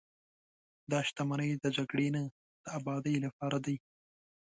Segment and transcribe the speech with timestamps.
[0.91, 2.23] دا شتمنۍ د جګړې نه،
[2.63, 3.75] د ابادۍ لپاره دي.